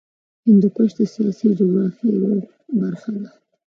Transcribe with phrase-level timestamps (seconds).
[0.45, 2.33] هندوکش د سیاسي جغرافیه یوه
[2.81, 3.29] برخه ده.